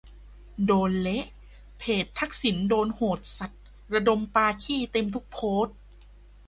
[0.65, 1.25] โดนเละ
[1.79, 3.51] เพจทักษิณโดนโหดสัส
[3.93, 5.75] ระดมปาขี้เต็มทุกโพสต์